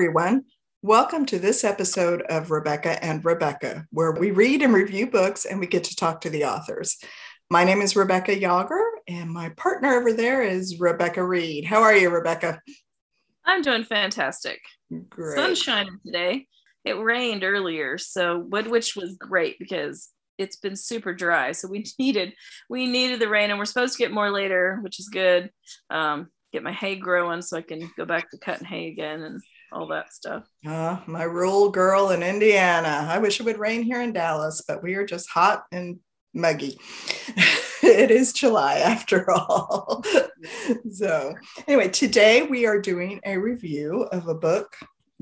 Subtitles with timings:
[0.00, 0.44] everyone.
[0.80, 5.60] Welcome to this episode of Rebecca and Rebecca, where we read and review books and
[5.60, 6.96] we get to talk to the authors.
[7.50, 11.66] My name is Rebecca Yager, and my partner over there is Rebecca Reed.
[11.66, 12.62] How are you, Rebecca?
[13.44, 14.62] I'm doing fantastic.
[15.10, 15.36] Great.
[15.36, 16.46] Sun shining today.
[16.86, 20.08] It rained earlier, so which was great because
[20.38, 21.52] it's been super dry.
[21.52, 22.32] So we needed
[22.70, 25.50] we needed the rain, and we're supposed to get more later, which is good.
[25.90, 29.40] Um, get my hay growing so I can go back to cutting hay again and
[29.72, 30.44] all that stuff.
[30.66, 33.06] Uh, my rural girl in Indiana.
[33.08, 36.00] I wish it would rain here in Dallas, but we are just hot and
[36.34, 36.78] muggy.
[37.82, 40.04] it is July after all.
[40.92, 41.34] so,
[41.66, 44.74] anyway, today we are doing a review of a book,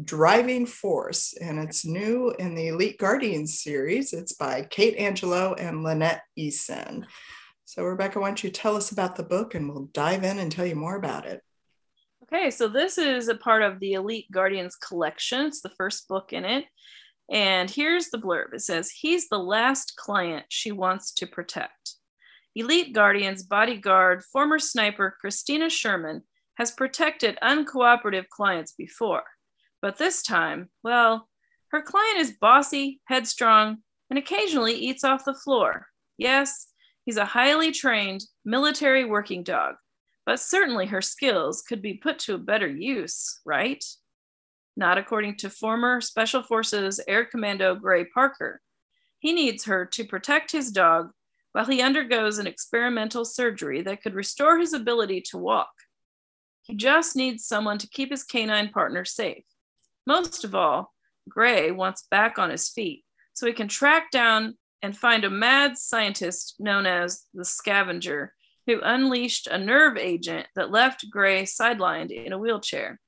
[0.02, 4.12] Driving Force, and it's new in the Elite Guardians series.
[4.12, 7.04] It's by Kate Angelo and Lynette Eason.
[7.68, 10.50] So, Rebecca, why don't you tell us about the book and we'll dive in and
[10.50, 11.42] tell you more about it.
[12.22, 15.44] Okay, so this is a part of the Elite Guardians collection.
[15.44, 16.64] It's the first book in it.
[17.30, 21.96] And here's the blurb it says, He's the last client she wants to protect.
[22.54, 26.22] Elite Guardians bodyguard, former sniper Christina Sherman
[26.54, 29.24] has protected uncooperative clients before.
[29.82, 31.28] But this time, well,
[31.72, 35.88] her client is bossy, headstrong, and occasionally eats off the floor.
[36.16, 36.67] Yes,
[37.08, 39.76] He's a highly trained military working dog,
[40.26, 43.82] but certainly her skills could be put to a better use, right?
[44.76, 48.60] Not according to former Special Forces Air Commando Gray Parker.
[49.20, 51.12] He needs her to protect his dog
[51.52, 55.72] while he undergoes an experimental surgery that could restore his ability to walk.
[56.60, 59.44] He just needs someone to keep his canine partner safe.
[60.06, 60.92] Most of all,
[61.26, 65.76] Gray wants back on his feet so he can track down and find a mad
[65.76, 68.34] scientist known as the Scavenger,
[68.66, 73.00] who unleashed a nerve agent that left Gray sidelined in a wheelchair.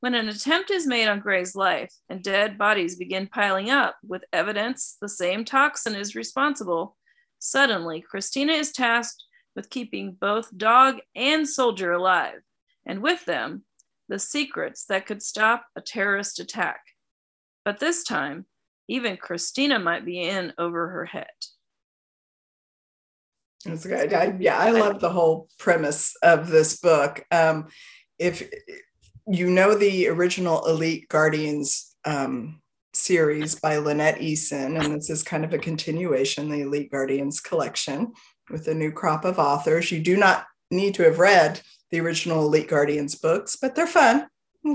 [0.00, 4.24] When an attempt is made on Gray's life and dead bodies begin piling up with
[4.32, 6.96] evidence the same toxin is responsible,
[7.38, 9.22] suddenly Christina is tasked
[9.54, 12.40] with keeping both dog and soldier alive,
[12.84, 13.64] and with them,
[14.08, 16.80] the secrets that could stop a terrorist attack.
[17.64, 18.46] But this time,
[18.88, 21.26] even Christina might be in over her head.
[23.64, 24.12] That's good.
[24.12, 27.24] I, yeah, I love the whole premise of this book.
[27.30, 27.68] Um,
[28.18, 28.42] if
[29.26, 32.60] you know the original Elite Guardians um,
[32.92, 38.12] series by Lynette Eason, and this is kind of a continuation, the Elite Guardians collection
[38.50, 39.92] with a new crop of authors.
[39.92, 41.60] You do not need to have read
[41.90, 44.26] the original Elite Guardians books, but they're fun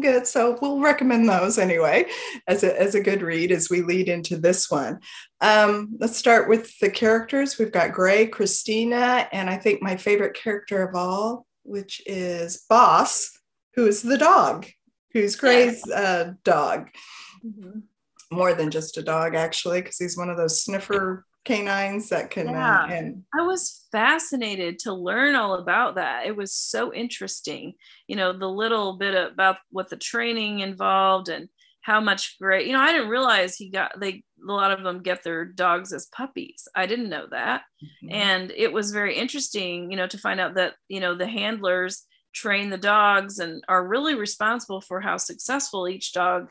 [0.01, 0.27] good.
[0.27, 2.05] So we'll recommend those anyway
[2.47, 4.99] as a, as a good read as we lead into this one.
[5.41, 7.57] Um, let's start with the characters.
[7.57, 13.31] We've got Gray, Christina, and I think my favorite character of all, which is Boss,
[13.75, 14.65] who is the dog,
[15.13, 16.89] who's Gray's uh, dog.
[17.45, 17.79] Mm-hmm.
[18.29, 22.47] More than just a dog, actually, because he's one of those sniffer canines that can
[22.47, 22.83] yeah.
[22.83, 27.73] Uh, and i was fascinated to learn all about that it was so interesting
[28.07, 31.47] you know the little bit about what the training involved and
[31.81, 35.01] how much great you know i didn't realize he got they a lot of them
[35.01, 38.13] get their dogs as puppies i didn't know that mm-hmm.
[38.13, 42.03] and it was very interesting you know to find out that you know the handlers
[42.33, 46.49] train the dogs and are really responsible for how successful each dog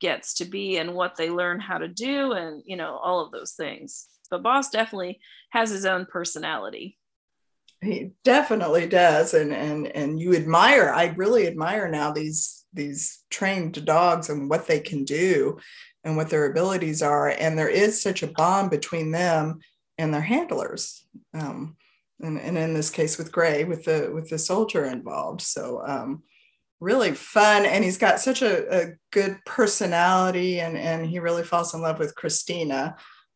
[0.00, 3.32] gets to be and what they learn how to do and you know all of
[3.32, 6.98] those things but Boss definitely has his own personality.
[7.80, 10.90] He definitely does, and and and you admire.
[10.90, 15.58] I really admire now these these trained dogs and what they can do,
[16.04, 17.28] and what their abilities are.
[17.28, 19.60] And there is such a bond between them
[19.96, 21.04] and their handlers.
[21.34, 21.76] Um,
[22.20, 25.40] and, and in this case with Gray, with the with the soldier involved.
[25.42, 26.24] So um,
[26.80, 31.74] really fun and he's got such a, a, good personality and, and he really falls
[31.74, 32.94] in love with christina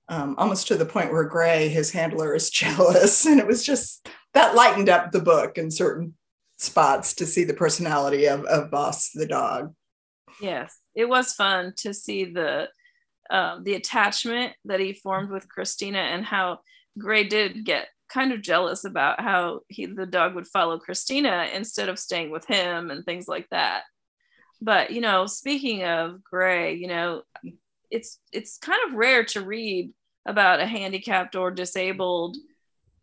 [0.08, 3.24] um, almost to the point where Gray, his handler, is jealous.
[3.26, 6.14] And it was just that lightened up the book in certain
[6.58, 9.74] spots to see the personality of, of Boss the dog.
[10.40, 12.68] Yes, it was fun to see the
[13.30, 16.58] um, the attachment that he formed with Christina and how
[16.98, 21.88] Gray did get kind of jealous about how he the dog would follow Christina instead
[21.88, 23.82] of staying with him and things like that.
[24.60, 27.22] But you know, speaking of Gray, you know,
[27.92, 29.92] it's it's kind of rare to read
[30.26, 32.36] about a handicapped or disabled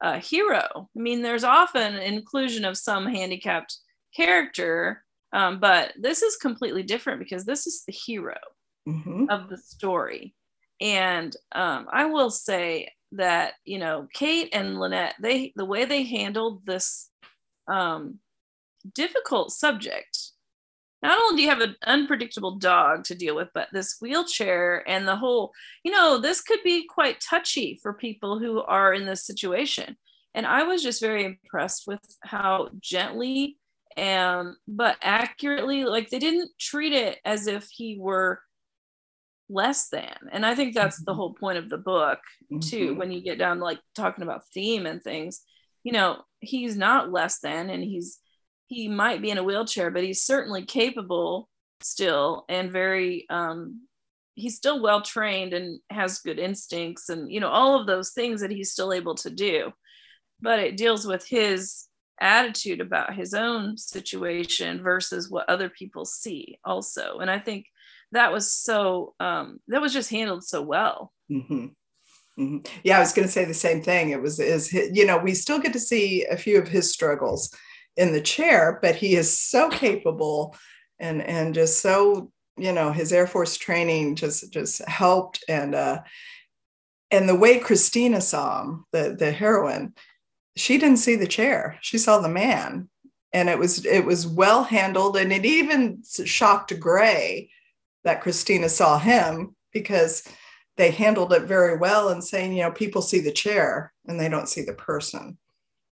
[0.01, 0.65] uh, hero.
[0.75, 3.77] I mean, there's often inclusion of some handicapped
[4.15, 8.37] character, um, but this is completely different because this is the hero
[8.87, 9.25] mm-hmm.
[9.29, 10.33] of the story.
[10.81, 16.03] And um, I will say that you know Kate and Lynette, they the way they
[16.03, 17.09] handled this
[17.67, 18.19] um,
[18.95, 20.28] difficult subject
[21.01, 25.07] not only do you have an unpredictable dog to deal with, but this wheelchair and
[25.07, 25.51] the whole,
[25.83, 29.95] you know, this could be quite touchy for people who are in this situation.
[30.33, 33.57] And I was just very impressed with how gently
[33.97, 38.39] and but accurately, like they didn't treat it as if he were
[39.49, 40.15] less than.
[40.31, 41.05] And I think that's mm-hmm.
[41.05, 42.19] the whole point of the book,
[42.61, 42.97] too, mm-hmm.
[42.97, 45.41] when you get down like talking about theme and things.
[45.83, 48.19] You know, he's not less than, and he's
[48.69, 51.49] he might be in a wheelchair, but he's certainly capable
[51.81, 53.81] still and very um
[54.35, 58.41] he's still well trained and has good instincts and you know all of those things
[58.41, 59.71] that he's still able to do.
[60.41, 61.85] But it deals with his
[62.21, 67.19] attitude about his own situation versus what other people see also.
[67.19, 67.65] And i think
[68.11, 71.11] that was so um that was just handled so well.
[71.31, 71.67] Mm-hmm.
[72.39, 72.57] Mm-hmm.
[72.85, 74.11] yeah i was going to say the same thing.
[74.11, 77.51] It was is you know we still get to see a few of his struggles
[77.99, 80.55] in the chair, but he is so capable
[80.99, 85.43] and and just so you know his Air Force training just just helped.
[85.47, 86.01] And uh,
[87.11, 89.93] and the way Christina saw him, the the heroine,
[90.55, 92.89] she didn't see the chair, she saw the man,
[93.33, 97.49] and it was it was well handled, and it even shocked Gray
[98.05, 100.23] that Christina saw him because
[100.77, 104.29] they handled it very well and saying you know people see the chair and they
[104.29, 105.37] don't see the person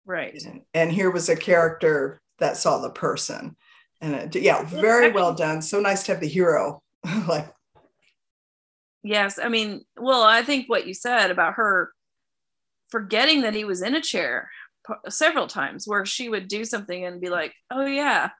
[0.04, 0.42] Right.
[0.74, 3.56] And here was a character that saw the person.
[4.00, 5.62] And it, yeah, very well done.
[5.62, 6.82] So nice to have the hero.
[7.28, 7.52] like,
[9.02, 9.38] yes.
[9.38, 11.92] I mean, well, I think what you said about her
[12.90, 14.50] forgetting that he was in a chair
[15.08, 18.30] several times where she would do something and be like, oh, yeah,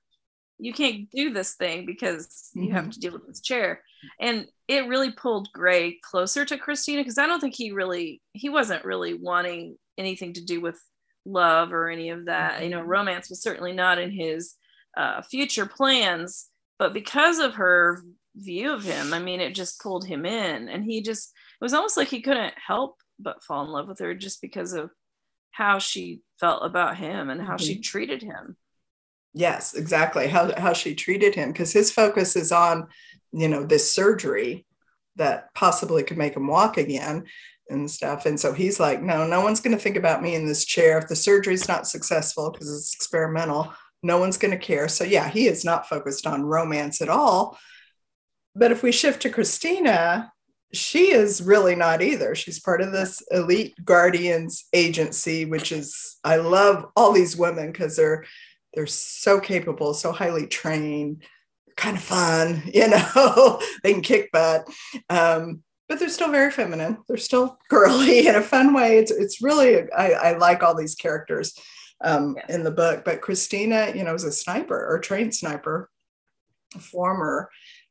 [0.59, 2.73] you can't do this thing because you mm-hmm.
[2.75, 3.83] have to deal with this chair.
[4.21, 8.49] And it really pulled Gray closer to Christina because I don't think he really, he
[8.49, 10.81] wasn't really wanting anything to do with
[11.25, 12.63] love or any of that.
[12.63, 12.89] You know, mm-hmm.
[12.89, 14.55] romance was certainly not in his
[14.97, 16.49] uh, future plans,
[16.79, 18.03] but because of her
[18.35, 20.69] view of him, I mean, it just pulled him in.
[20.69, 24.01] And he just, it was almost like he couldn't help but fall in love with
[24.01, 24.91] her just because of
[25.53, 27.65] how she felt about him and how mm-hmm.
[27.65, 28.57] she treated him.
[29.35, 30.27] Yes, exactly.
[30.27, 32.89] How, how she treated him, because his focus is on,
[33.33, 34.67] you know, this surgery
[35.17, 37.25] that possibly could make him walk again
[37.73, 38.27] and stuff.
[38.27, 40.99] And so he's like, no, no one's going to think about me in this chair.
[40.99, 43.73] If the surgery's not successful because it's experimental,
[44.03, 44.89] no one's going to care.
[44.89, 47.59] So, yeah, he is not focused on romance at all.
[48.55, 50.33] But if we shift to Christina,
[50.73, 52.35] she is really not either.
[52.35, 57.97] She's part of this elite guardians agency, which is, I love all these women because
[57.97, 58.25] they're
[58.75, 61.25] they're so capable, so highly trained,
[61.77, 64.67] kind of fun, you know, they can kick butt.
[65.09, 65.63] Um,
[65.93, 66.97] but they're still very feminine.
[67.07, 68.97] They're still girly in a fun way.
[68.97, 71.53] It's it's really I, I like all these characters
[72.03, 72.47] um, yes.
[72.49, 73.05] in the book.
[73.05, 75.91] But Christina, you know, is a sniper or trained sniper,
[76.75, 77.51] a former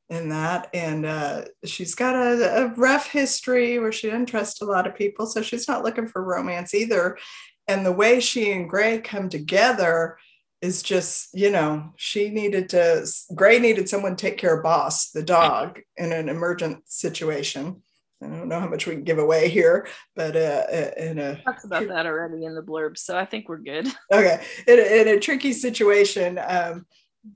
[0.09, 4.65] in that, and uh, she's got a, a rough history where she didn't trust a
[4.65, 7.19] lot of people, so she's not looking for romance either.
[7.67, 10.17] And the way she and Gray come together
[10.59, 15.09] is just you know she needed to gray needed someone to take care of boss
[15.09, 17.81] the dog in an emergent situation
[18.21, 21.41] i don't know how much we can give away here but uh, uh in a
[21.43, 25.01] talks about that already in the blurb so i think we're good okay in a,
[25.01, 26.85] in a tricky situation um,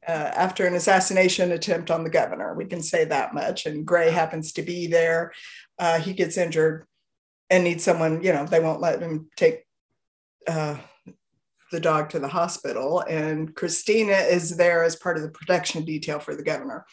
[0.07, 4.09] uh, after an assassination attempt on the governor we can say that much and gray
[4.09, 5.31] happens to be there
[5.79, 6.85] uh, he gets injured
[7.49, 9.63] and needs someone you know they won't let him take
[10.47, 10.75] uh,
[11.71, 13.01] the dog to the hospital.
[13.01, 16.85] And Christina is there as part of the protection detail for the governor.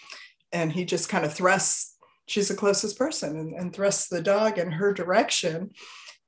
[0.50, 1.91] And he just kind of thrusts,
[2.26, 5.71] she's the closest person, and, and thrusts the dog in her direction.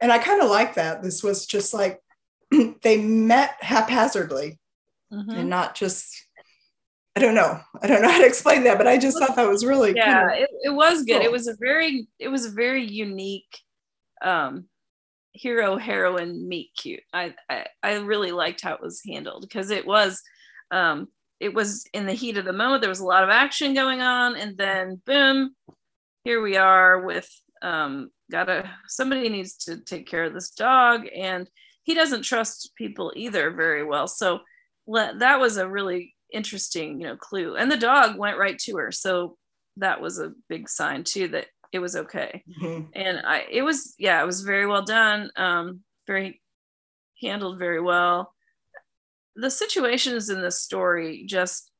[0.00, 1.02] And I kind of like that.
[1.02, 2.00] This was just like
[2.82, 4.58] they met haphazardly
[5.12, 5.30] mm-hmm.
[5.30, 6.24] and not just
[7.16, 7.60] I don't know.
[7.80, 10.26] I don't know how to explain that, but I just thought that was really yeah.
[10.26, 11.18] Kind of it, it was good.
[11.18, 11.26] Cool.
[11.26, 13.60] It was a very it was a very unique
[14.20, 14.64] um,
[15.32, 17.02] hero heroine meet cute.
[17.12, 20.22] I, I, I really liked how it was handled because it was
[20.70, 21.08] um
[21.38, 22.80] it was in the heat of the moment.
[22.80, 25.54] There was a lot of action going on, and then boom,
[26.24, 27.30] here we are with
[27.62, 31.48] um gotta somebody needs to take care of this dog, and
[31.84, 34.08] he doesn't trust people either very well.
[34.08, 34.40] So
[34.86, 38.76] let, that was a really interesting you know clue, and the dog went right to
[38.76, 38.90] her.
[38.90, 39.36] So
[39.76, 42.44] that was a big sign too that it was okay.
[42.62, 42.86] Mm-hmm.
[42.94, 45.28] And I, it was, yeah, it was very well done.
[45.34, 46.40] Um, very
[47.20, 48.32] handled very well.
[49.34, 51.72] The situations in the story just,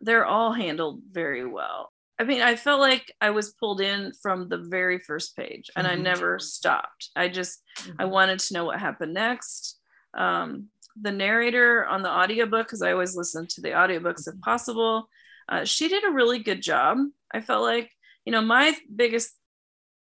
[0.00, 1.92] they're all handled very well.
[2.18, 5.86] I mean, I felt like I was pulled in from the very first page and
[5.86, 6.00] mm-hmm.
[6.00, 7.10] I never stopped.
[7.14, 8.00] I just, mm-hmm.
[8.00, 9.78] I wanted to know what happened next.
[10.14, 10.66] Um,
[11.00, 15.08] the narrator on the audiobook, because I always listen to the audiobooks if possible,
[15.48, 16.98] uh, she did a really good job.
[17.32, 17.90] I felt like,
[18.24, 19.30] you know, my biggest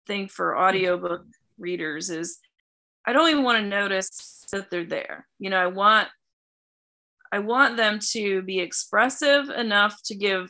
[0.07, 1.25] thing for audiobook
[1.59, 2.39] readers is
[3.05, 5.27] I don't even want to notice that they're there.
[5.39, 6.09] You know, I want
[7.31, 10.49] I want them to be expressive enough to give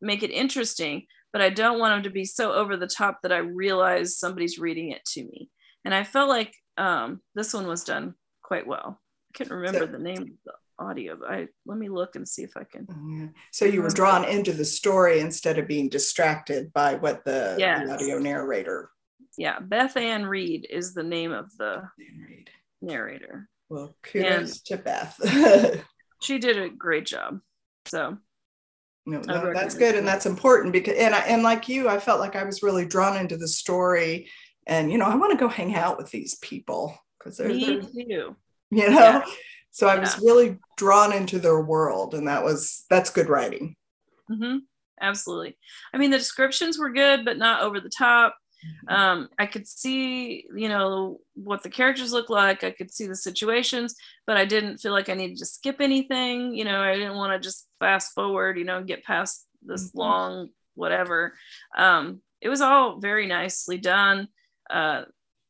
[0.00, 3.32] make it interesting, but I don't want them to be so over the top that
[3.32, 5.50] I realize somebody's reading it to me.
[5.84, 9.00] And I felt like um, this one was done quite well.
[9.34, 12.26] I can't remember so, the name of the audio, but I let me look and
[12.26, 12.86] see if I can.
[12.90, 17.56] Oh, so you were drawn into the story instead of being distracted by what the,
[17.58, 17.86] yes.
[17.86, 18.90] the audio narrator.
[19.38, 21.82] Yeah, Beth Ann Reed is the name of the
[22.80, 23.48] narrator.
[23.68, 25.84] Well, kudos and to Beth.
[26.22, 27.40] she did a great job.
[27.86, 28.16] So
[29.06, 32.20] no, no that's good and that's important because and I, and like you, I felt
[32.20, 34.28] like I was really drawn into the story,
[34.66, 37.64] and you know, I want to go hang out with these people because they're, Me
[37.64, 38.36] they're too.
[38.70, 39.24] You know, yeah.
[39.70, 40.00] so I yeah.
[40.00, 43.76] was really drawn into their world, and that was that's good writing.
[44.28, 44.58] Mm-hmm.
[45.00, 45.56] Absolutely.
[45.92, 48.36] I mean, the descriptions were good, but not over the top.
[48.88, 52.64] Um, I could see, you know, what the characters look like.
[52.64, 53.94] I could see the situations,
[54.26, 56.54] but I didn't feel like I needed to skip anything.
[56.54, 59.98] You know, I didn't want to just fast forward, you know, get past this mm-hmm.
[59.98, 61.34] long whatever.
[61.76, 64.28] Um, it was all very nicely done.
[64.70, 65.02] Uh,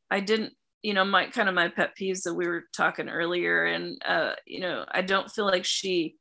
[0.09, 3.65] I didn't, you know, my kind of my pet peeves that we were talking earlier,
[3.65, 6.15] and uh, you know, I don't feel like she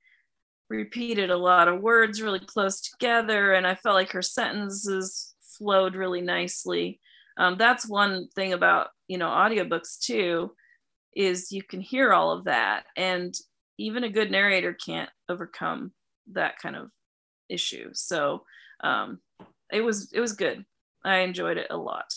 [0.69, 5.95] repeated a lot of words really close together, and I felt like her sentences flowed
[5.95, 7.01] really nicely.
[7.39, 10.53] Um, that's one thing about you know audiobooks too,
[11.15, 13.35] is you can hear all of that, and
[13.79, 15.93] even a good narrator can't overcome
[16.33, 16.91] that kind of
[17.49, 17.91] issue.
[17.93, 18.45] So
[18.83, 19.21] um,
[19.73, 20.65] it was it was good.
[21.05, 22.13] I enjoyed it a lot.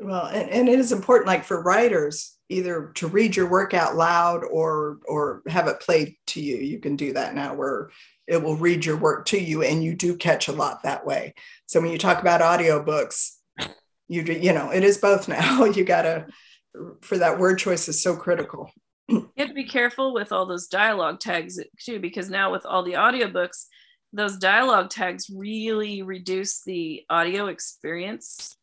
[0.00, 3.96] Well, and, and it is important, like for writers, either to read your work out
[3.96, 6.56] loud or or have it played to you.
[6.56, 7.90] You can do that now, where
[8.28, 11.34] it will read your work to you, and you do catch a lot that way.
[11.66, 13.36] So when you talk about audiobooks,
[14.06, 15.64] you do, you know, it is both now.
[15.76, 16.26] you gotta
[17.00, 18.70] for that word choice is so critical.
[19.10, 22.82] You have to be careful with all those dialogue tags too, because now with all
[22.82, 23.64] the audiobooks,
[24.12, 28.54] those dialogue tags really reduce the audio experience.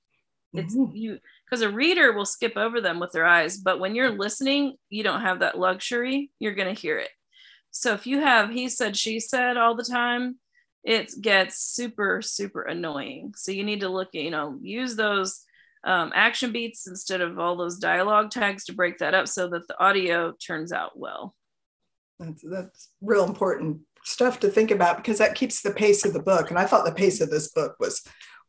[0.54, 0.96] It's mm-hmm.
[0.96, 4.76] you because a reader will skip over them with their eyes, but when you're listening,
[4.90, 6.30] you don't have that luxury.
[6.40, 7.10] You're going to hear it.
[7.78, 10.40] So if you have he said, she said all the time,
[10.86, 13.34] it gets super, super annoying.
[13.36, 15.42] So you need to look at, you know, use those
[15.84, 19.68] um, action beats instead of all those dialogue tags to break that up so that
[19.68, 21.36] the audio turns out well.
[22.18, 26.24] That's, that's real important stuff to think about because that keeps the pace of the
[26.24, 26.52] book.
[26.52, 28.02] And I thought the pace of this book was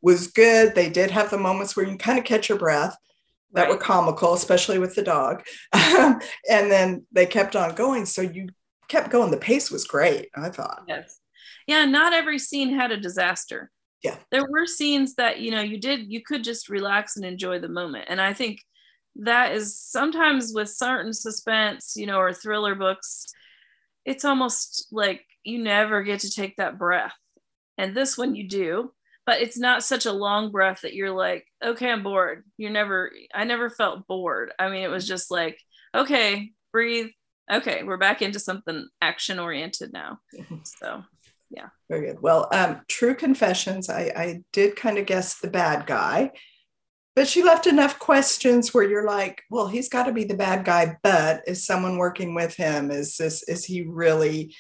[0.03, 0.77] was good.
[0.77, 2.97] They did have the moments where you kind of catch your breath
[3.55, 3.71] that right.
[3.71, 5.43] were comical, especially with the dog.
[5.73, 8.07] and then they kept on going.
[8.07, 8.49] So you
[8.89, 9.31] kept going.
[9.31, 10.85] The pace was great, I thought.
[10.89, 11.21] Yes.
[11.67, 13.71] Yeah not every scene had a disaster.
[14.03, 14.17] Yeah.
[14.31, 17.69] There were scenes that you know you did you could just relax and enjoy the
[17.69, 18.07] moment.
[18.09, 18.61] And i think
[19.17, 23.25] that is sometimes with certain suspense you know or thriller books
[24.05, 27.15] it's almost like you never get to take that breath.
[27.79, 28.93] And this one you do
[29.27, 32.45] but it's not such a long breath that you're like okay i'm bored.
[32.57, 34.53] You're never i never felt bored.
[34.59, 35.59] I mean it was just like
[35.95, 37.09] okay breathe
[37.53, 40.19] okay we're back into something action oriented now
[40.65, 41.03] so
[41.51, 41.69] yeah.
[41.89, 42.21] Very good.
[42.21, 46.33] Well um, true confessions I, I did kind of guess the bad guy
[47.15, 50.65] but she left enough questions where you're like well he's got to be the bad
[50.65, 52.91] guy but is someone working with him?
[52.91, 54.55] Is this is he really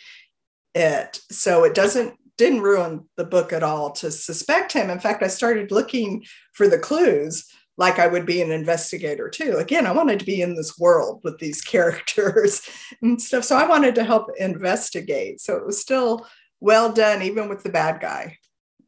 [0.75, 1.19] it?
[1.31, 4.91] So it doesn't didn't ruin the book at all to suspect him.
[4.91, 7.47] In fact i started looking for the clues
[7.79, 9.57] like I would be an investigator too.
[9.57, 12.63] Again, I wanted to be in this world with these characters
[13.03, 13.45] and stuff.
[13.45, 15.41] So I wanted to help investigate.
[15.41, 16.27] So it was still
[16.61, 18.39] well done, even with the bad guy.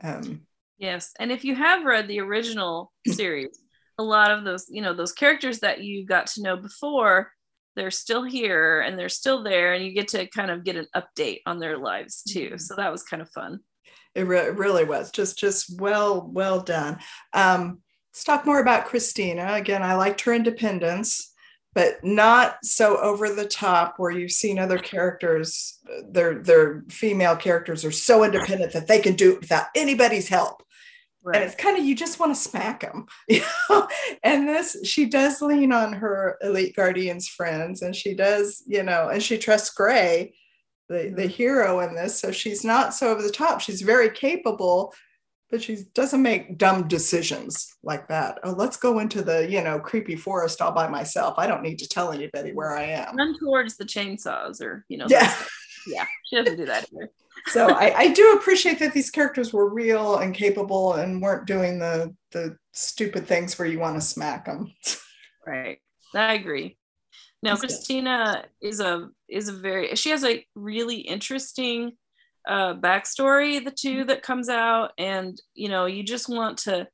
[0.03, 0.43] Um,
[0.79, 3.61] yes, and if you have read the original series,
[3.99, 7.33] a lot of those, you know, those characters that you got to know before,
[7.75, 10.87] they're still here and they're still there, and you get to kind of get an
[10.97, 12.47] update on their lives too.
[12.47, 12.59] Mm-hmm.
[12.59, 13.61] So that was kind of fun.
[14.15, 16.99] It, re- it really was just just well well done.
[17.35, 17.81] Um,
[18.19, 19.53] let's talk more about Christina.
[19.53, 21.33] Again, I liked her independence
[21.75, 25.79] but not so over the top where you've seen other characters
[26.11, 30.65] their their female characters are so independent that they can do it without anybody's help
[31.23, 31.37] right.
[31.37, 33.87] and it's kind of you just want to smack them you know
[34.25, 39.11] and this she does lean on her elite guardians friends and she does you know
[39.11, 40.35] and she trusts gray
[40.89, 41.29] the, the mm-hmm.
[41.29, 44.93] hero in this so she's not so over the top she's very capable
[45.51, 48.39] but she doesn't make dumb decisions like that.
[48.45, 51.35] Oh, let's go into the, you know, creepy forest all by myself.
[51.39, 53.17] I don't need to tell anybody where I am.
[53.17, 55.35] Run towards the chainsaws or, you know, yeah.
[55.87, 57.11] yeah, she doesn't do that either.
[57.47, 61.79] so I, I do appreciate that these characters were real and capable and weren't doing
[61.79, 64.73] the the stupid things where you want to smack them.
[65.47, 65.79] Right.
[66.15, 66.77] I agree.
[67.43, 71.93] Now Christina is a is a very she has a really interesting
[72.49, 76.89] uh backstory, the two that comes out, and you know, you just want to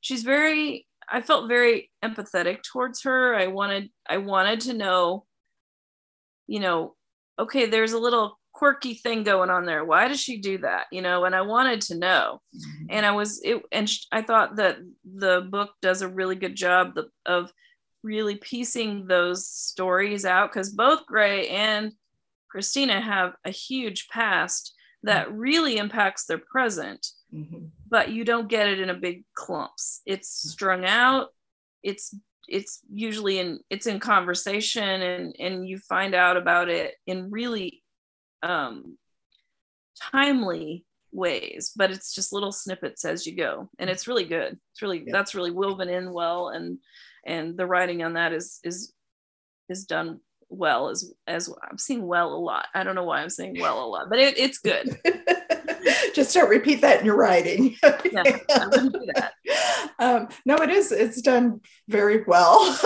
[0.00, 3.34] she's very I felt very empathetic towards her.
[3.34, 5.24] I wanted I wanted to know,
[6.46, 6.94] you know,
[7.38, 9.84] okay, there's a little quirky thing going on there.
[9.84, 10.86] Why does she do that?
[10.92, 12.40] You know, and I wanted to know.
[12.54, 12.86] Mm-hmm.
[12.90, 16.98] And I was it and I thought that the book does a really good job
[17.26, 17.52] of
[18.02, 21.92] really piecing those stories out because both Gray and
[22.50, 24.73] Christina have a huge past
[25.04, 27.66] that really impacts their present, mm-hmm.
[27.88, 30.00] but you don't get it in a big clumps.
[30.06, 31.28] It's strung out.
[31.82, 32.14] It's
[32.48, 37.82] it's usually in it's in conversation and and you find out about it in really
[38.42, 38.98] um
[40.12, 44.82] timely ways but it's just little snippets as you go and it's really good it's
[44.82, 45.12] really yeah.
[45.12, 46.78] that's really woven in well and
[47.24, 48.92] and the writing on that is is
[49.68, 52.66] is done well as as I'm seeing well a lot.
[52.74, 54.98] I don't know why I'm saying well a lot, but it, it's good.
[56.14, 57.76] Just don't repeat that in your writing.
[57.82, 59.32] yeah, I wouldn't do that.
[59.98, 60.92] Um, no, it is.
[60.92, 62.76] It's done very well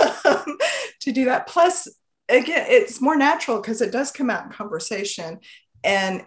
[1.01, 1.47] to do that.
[1.47, 1.87] Plus,
[2.27, 5.39] again, it's more natural because it does come out in conversation,
[5.83, 6.25] and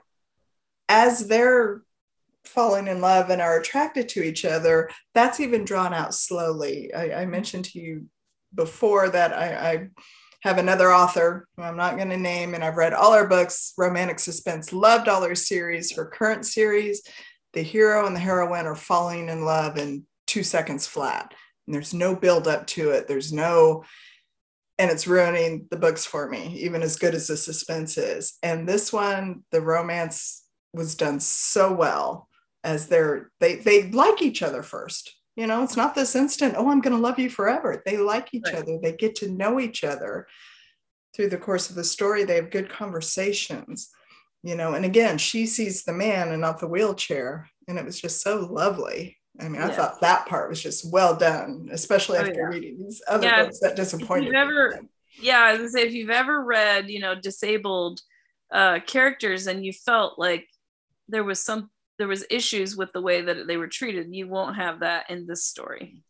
[0.89, 1.83] as they're
[2.45, 6.93] falling in love and are attracted to each other, that's even drawn out slowly.
[6.93, 8.07] I, I mentioned to you
[8.55, 9.89] before that I, I
[10.43, 13.75] have another author who I'm not going to name, and I've read all her books,
[13.79, 15.93] romantic suspense, loved all her series.
[15.93, 17.03] Her current series,
[17.53, 21.33] the hero and the heroine are falling in love in two seconds flat.
[21.67, 23.07] And there's no build up to it.
[23.07, 23.85] There's no,
[24.79, 28.37] and it's ruining the books for me, even as good as the suspense is.
[28.43, 32.29] And this one, the romance was done so well
[32.65, 36.71] as they're they they like each other first you know it's not this instant oh
[36.71, 38.57] i'm going to love you forever they like each right.
[38.57, 40.27] other they get to know each other
[41.15, 43.91] through the course of the story they have good conversations
[44.43, 48.01] you know and again she sees the man and not the wheelchair and it was
[48.01, 49.69] just so lovely i mean yeah.
[49.69, 52.47] i thought that part was just well done especially oh, after yeah.
[52.47, 53.43] reading these other yeah.
[53.45, 54.81] books that disappointed me ever,
[55.21, 58.01] yeah i was say if you've ever read you know disabled
[58.53, 60.47] uh characters and you felt like
[61.09, 61.71] there was some
[62.03, 65.25] there was issues with the way that they were treated you won't have that in
[65.25, 66.03] this story.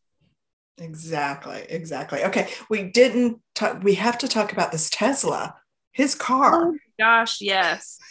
[0.78, 2.24] Exactly exactly.
[2.24, 5.54] Okay we didn't talk we have to talk about this tesla.
[5.92, 6.68] His car.
[6.68, 7.98] Oh gosh yes.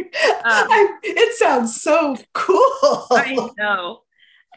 [0.00, 0.02] Um,
[0.44, 3.06] I, it sounds so cool.
[3.12, 4.00] I know.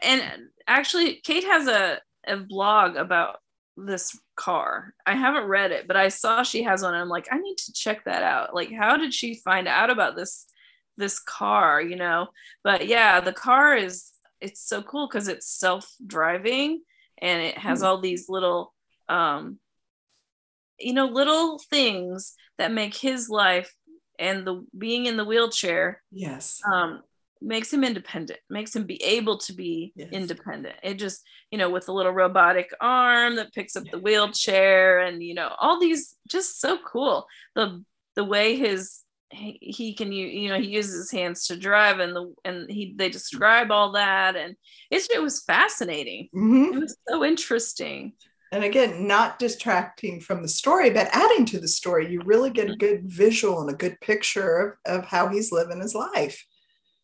[0.02, 0.22] And
[0.66, 3.36] actually kate has a, a blog about
[3.76, 4.92] this car.
[5.06, 7.72] I haven't read it but i saw she has one i'm like i need to
[7.72, 8.56] check that out.
[8.56, 10.46] Like how did she find out about this
[10.96, 12.28] this car you know?
[12.62, 16.82] But yeah the car is it's so cool because it's self-driving
[17.18, 17.86] and it has mm.
[17.86, 18.74] all these little
[19.08, 19.58] um
[20.78, 23.72] you know little things that make his life
[24.18, 26.60] and the being in the wheelchair yes.
[26.70, 27.02] um
[27.44, 30.08] makes him independent makes him be able to be yes.
[30.12, 30.76] independent.
[30.82, 35.22] It just you know with a little robotic arm that picks up the wheelchair and
[35.22, 37.26] you know all these just so cool.
[37.54, 37.84] The
[38.16, 42.14] the way his he, can you you know he uses his hands to drive and
[42.14, 44.56] the and he they describe all that and
[44.90, 46.74] it's, it was fascinating mm-hmm.
[46.74, 48.12] it was so interesting
[48.52, 52.66] and again not distracting from the story but adding to the story you really get
[52.66, 52.78] a mm-hmm.
[52.78, 56.44] good visual and a good picture of, of how he's living his life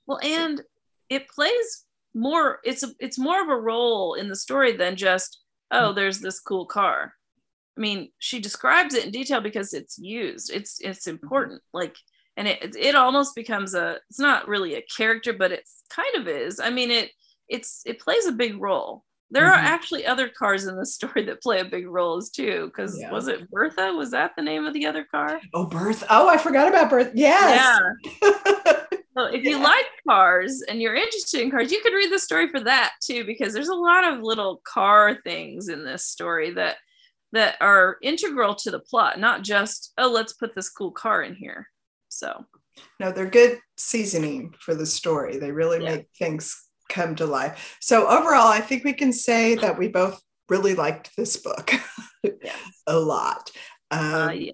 [0.06, 0.62] well and
[1.09, 5.40] it plays more it's a, it's more of a role in the story than just
[5.70, 5.96] oh mm-hmm.
[5.96, 7.14] there's this cool car
[7.78, 10.50] I mean, she describes it in detail because it's used.
[10.52, 11.62] It's it's important.
[11.72, 11.96] Like
[12.40, 16.26] and it it almost becomes a it's not really a character but it's kind of
[16.26, 16.59] is.
[16.59, 17.11] I mean it
[17.50, 19.05] it's it plays a big role.
[19.31, 19.53] There mm-hmm.
[19.53, 23.12] are actually other cars in the story that play a big roles too because yeah.
[23.12, 23.92] was it bertha?
[23.92, 25.38] Was that the name of the other car?
[25.53, 26.07] Oh bertha.
[26.09, 27.12] Oh i forgot about bertha.
[27.14, 27.79] Yes.
[28.22, 28.72] Yeah.
[29.18, 29.50] So if yeah.
[29.50, 32.92] you like cars and you're interested in cars you could read the story for that
[33.03, 36.76] too because there's a lot of little car things in this story that
[37.33, 41.35] that are integral to the plot not just oh let's put this cool car in
[41.35, 41.66] here
[42.20, 42.44] so,
[42.98, 45.38] no, they're good seasoning for the story.
[45.38, 45.96] They really yeah.
[45.96, 46.54] make things
[46.90, 47.78] come to life.
[47.80, 51.72] So, overall, I think we can say that we both really liked this book
[52.22, 52.59] yes.
[52.87, 53.50] a lot.
[53.90, 54.52] Um, uh, yeah.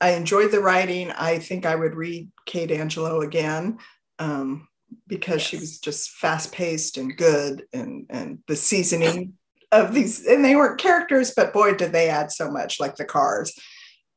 [0.00, 1.10] I enjoyed the writing.
[1.10, 3.78] I think I would read Kate Angelo again
[4.18, 4.68] um,
[5.08, 5.46] because yes.
[5.46, 9.34] she was just fast paced and good, and and the seasoning
[9.72, 13.04] of these, and they weren't characters, but boy, did they add so much, like the
[13.04, 13.52] cars,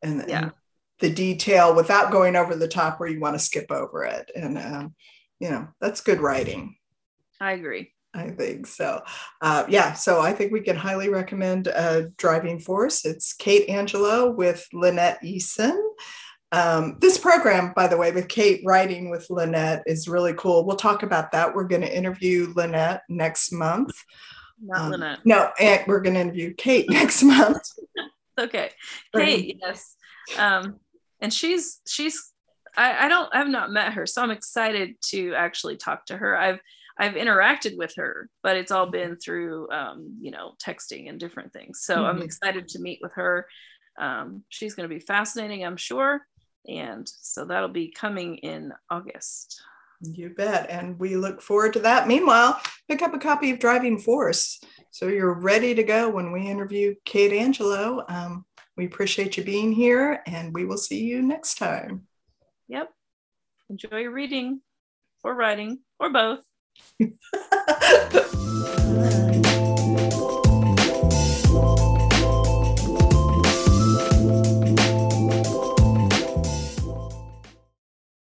[0.03, 0.43] and, yeah.
[0.43, 0.51] and
[0.99, 4.31] the detail without going over the top where you want to skip over it.
[4.35, 4.95] And, um,
[5.39, 6.75] you know, that's good writing.
[7.39, 7.91] I agree.
[8.13, 9.01] I think so.
[9.41, 13.05] Uh, yeah, so I think we can highly recommend uh, Driving Force.
[13.05, 15.77] It's Kate Angelo with Lynette Eason.
[16.51, 20.65] Um, this program, by the way, with Kate writing with Lynette is really cool.
[20.65, 21.55] We'll talk about that.
[21.55, 23.91] We're going to interview Lynette next month.
[24.63, 25.25] Not um, Lynette.
[25.25, 27.67] No, and we're going to interview Kate next month.
[28.39, 28.69] okay,
[29.15, 29.95] Kate, yes,
[30.37, 30.79] um,
[31.21, 32.31] and she's she's
[32.75, 36.37] I, I don't I've not met her, so I'm excited to actually talk to her.
[36.37, 36.59] I've
[36.97, 41.51] I've interacted with her, but it's all been through, um, you know, texting and different
[41.51, 41.81] things.
[41.81, 42.05] So mm-hmm.
[42.05, 43.47] I'm excited to meet with her.
[43.99, 46.21] Um, she's going to be fascinating, I'm sure.
[46.67, 49.61] And so that'll be coming in August.
[50.01, 50.69] You bet.
[50.69, 52.07] And we look forward to that.
[52.07, 54.61] Meanwhile, pick up a copy of Driving Force.
[54.91, 58.05] So you're ready to go when we interview Kate Angelo.
[58.07, 62.07] Um, we appreciate you being here and we will see you next time.
[62.67, 62.89] Yep.
[63.69, 64.61] Enjoy your reading
[65.23, 66.39] or writing or both.